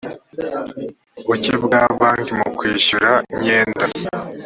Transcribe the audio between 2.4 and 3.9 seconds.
kwishyura imyenda